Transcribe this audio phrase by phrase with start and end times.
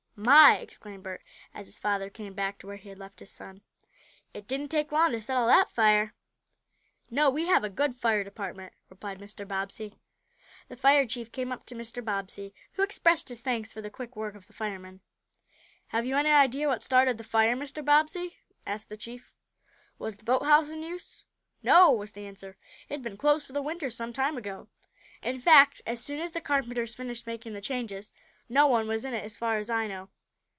[0.23, 3.61] "My!" exclaimed Bert as his father came back to where he had left his son,
[4.35, 6.13] "it didn't take long to settle that fire."
[7.09, 9.47] "No, we have a good fire department," replied Mr.
[9.47, 9.95] Bobbsey.
[10.67, 14.15] The fire chief came up to Mr Bobbsey, who expressed his thanks for the quick
[14.15, 15.01] work of the firemen.
[15.87, 17.83] "Have you any idea what started the fire, Mr.
[17.83, 18.37] Bobbsey?"
[18.67, 19.33] asked the chief.
[19.97, 21.23] "Was the boathouse in use?"
[21.63, 22.57] "No," was the answer.
[22.89, 24.67] "It had been closed for the winter some time ago
[25.23, 28.13] in fact as soon as the carpenters finished making the changes.
[28.49, 30.09] No one was in it as far as I know."